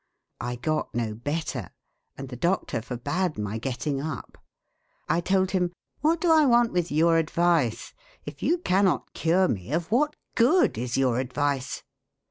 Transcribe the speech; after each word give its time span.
I 0.39 0.55
got 0.55 0.95
no 0.95 1.13
better, 1.13 1.69
and 2.17 2.29
the 2.29 2.35
doctor 2.35 2.81
forbade 2.81 3.37
my 3.37 3.59
getting 3.59 4.01
up. 4.01 4.39
I 5.07 5.21
told 5.21 5.51
him, 5.51 5.73
'What 5.99 6.19
do 6.19 6.31
I 6.31 6.43
want 6.43 6.71
with 6.73 6.91
your 6.91 7.17
advice? 7.19 7.93
If 8.25 8.41
you 8.41 8.57
cannot 8.57 9.13
cure 9.13 9.47
me, 9.47 9.71
of 9.71 9.91
what 9.91 10.15
good 10.33 10.75
is 10.79 10.97
your 10.97 11.19
advice?' 11.19 11.83